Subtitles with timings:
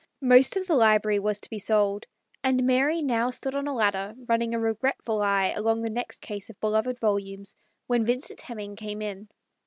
[0.23, 2.07] Most of the library was to be sold,
[2.43, 6.49] and Mary now stood on a ladder, running a regretful eye along the next case
[6.49, 7.53] of beloved volumes,
[7.85, 9.29] when Vincent Hemming came in.